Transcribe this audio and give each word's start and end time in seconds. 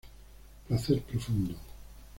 Placer 0.65 0.99
profundo. 1.01 1.53